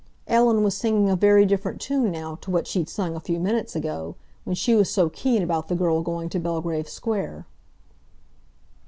Ellen 0.25 0.63
was 0.63 0.75
singing 0.75 1.11
a 1.11 1.15
very 1.15 1.45
different 1.45 1.79
tune 1.79 2.09
now 2.09 2.33
to 2.41 2.49
what 2.49 2.65
she'd 2.65 2.89
sung 2.89 3.15
a 3.15 3.19
few 3.19 3.39
minutes 3.39 3.75
ago, 3.75 4.15
when 4.45 4.55
she 4.55 4.73
was 4.73 4.89
so 4.89 5.09
keen 5.09 5.43
about 5.43 5.67
the 5.67 5.75
girl 5.75 6.01
going 6.01 6.27
to 6.29 6.39
Belgrave 6.39 6.89
Square. 6.89 7.45